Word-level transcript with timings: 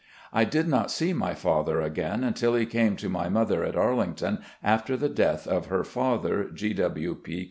I 0.33 0.45
did 0.45 0.67
not 0.67 0.89
see 0.89 1.13
my 1.13 1.35
father 1.35 1.79
again 1.79 2.23
until 2.23 2.55
he 2.55 2.65
came 2.65 2.95
to 2.95 3.07
my 3.07 3.29
mother 3.29 3.63
at 3.63 3.75
Arlington 3.75 4.39
after 4.63 4.97
the 4.97 5.09
death 5.09 5.45
of 5.45 5.67
her 5.67 5.83
father, 5.83 6.45
G. 6.45 6.73
W. 6.73 7.13
P. 7.13 7.39